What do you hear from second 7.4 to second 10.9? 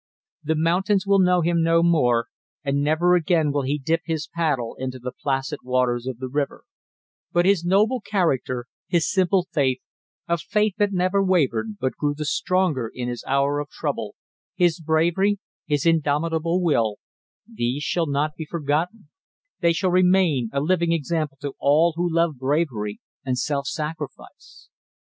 his noble character, his simple faith, a faith